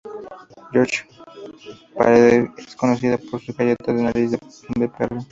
Georgetown 0.73 1.09
Parade 1.93 2.49
es 2.57 2.75
conocida 2.75 3.19
por 3.19 3.39
sus 3.39 3.55
galletas 3.55 3.95
de 3.95 4.01
nariz 4.01 4.31
de 4.31 4.89
perro. 4.89 5.19